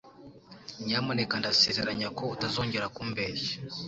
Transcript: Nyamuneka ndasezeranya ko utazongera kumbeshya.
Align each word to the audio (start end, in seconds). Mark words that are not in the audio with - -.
Nyamuneka 0.85 1.33
ndasezeranya 1.39 2.07
ko 2.17 2.23
utazongera 2.33 2.91
kumbeshya. 2.95 3.53